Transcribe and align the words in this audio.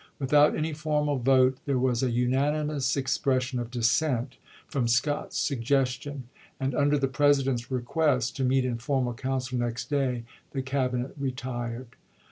Without 0.17 0.55
any 0.55 0.73
formal 0.73 1.19
vote, 1.19 1.57
there 1.65 1.77
was 1.77 2.01
a 2.01 2.09
unanimous 2.09 2.97
expres 2.97 3.43
sion 3.43 3.59
of 3.59 3.69
dissent 3.69 4.37
from 4.65 4.87
Scott's 4.87 5.37
suggestion, 5.37 6.23
and 6.59 6.73
under 6.73 6.97
the 6.97 7.07
President's 7.07 7.69
request 7.69 8.35
to 8.37 8.43
meet 8.43 8.65
in 8.65 8.79
formal 8.79 9.13
council 9.13 9.59
next 9.59 9.91
day, 9.91 10.23
the 10.53 10.63
Cabinet 10.63 11.13
retired. 11.19 11.89